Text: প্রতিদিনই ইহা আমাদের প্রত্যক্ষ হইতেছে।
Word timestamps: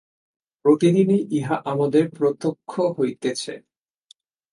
প্রতিদিনই 0.65 1.21
ইহা 1.37 1.57
আমাদের 1.65 2.03
প্রত্যক্ষ 2.09 2.71
হইতেছে। 2.97 3.53